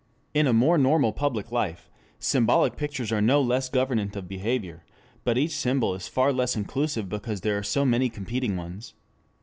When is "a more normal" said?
0.47-1.13